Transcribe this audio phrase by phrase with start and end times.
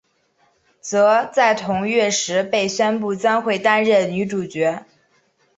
[0.79, 4.83] 则在同月时被宣布将会担任女主角。